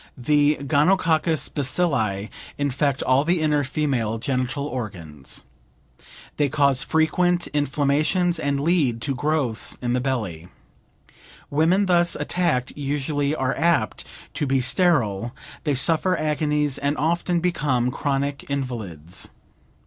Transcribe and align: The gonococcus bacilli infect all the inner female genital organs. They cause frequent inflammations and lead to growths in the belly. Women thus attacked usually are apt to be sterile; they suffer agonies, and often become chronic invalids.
The 0.17 0.57
gonococcus 0.61 1.47
bacilli 1.49 2.31
infect 2.57 3.03
all 3.03 3.23
the 3.23 3.39
inner 3.39 3.63
female 3.63 4.17
genital 4.17 4.65
organs. 4.65 5.45
They 6.37 6.49
cause 6.49 6.81
frequent 6.81 7.45
inflammations 7.53 8.39
and 8.39 8.61
lead 8.61 8.99
to 9.03 9.13
growths 9.13 9.77
in 9.79 9.93
the 9.93 10.01
belly. 10.01 10.47
Women 11.51 11.85
thus 11.85 12.15
attacked 12.15 12.73
usually 12.75 13.35
are 13.35 13.55
apt 13.55 14.03
to 14.33 14.47
be 14.47 14.59
sterile; 14.59 15.35
they 15.65 15.75
suffer 15.75 16.17
agonies, 16.17 16.79
and 16.79 16.97
often 16.97 17.39
become 17.39 17.91
chronic 17.91 18.49
invalids. 18.49 19.29